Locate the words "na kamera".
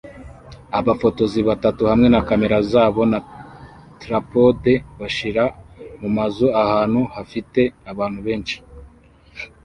2.13-2.57